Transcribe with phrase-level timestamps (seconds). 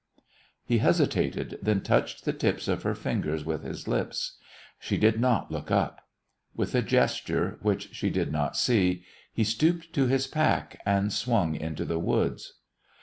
[0.65, 4.39] He hesitated, then touched the tips of her fingers with his lips.
[4.79, 6.07] She did not look up.
[6.55, 11.53] With a gesture, which she did not see, he stooped to his pack and swung
[11.55, 12.53] into the woods.